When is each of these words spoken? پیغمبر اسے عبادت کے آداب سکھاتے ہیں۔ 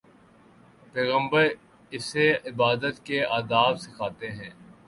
پیغمبر 0.93 1.47
اسے 1.91 2.31
عبادت 2.45 3.05
کے 3.05 3.23
آداب 3.29 3.77
سکھاتے 3.79 4.31
ہیں۔ 4.31 4.49